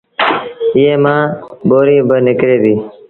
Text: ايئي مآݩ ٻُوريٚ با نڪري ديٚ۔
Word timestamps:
ايئي 0.75 0.95
مآݩ 1.03 1.25
ٻُوريٚ 1.67 2.05
با 2.07 2.15
نڪري 2.25 2.57
ديٚ۔ 2.63 2.79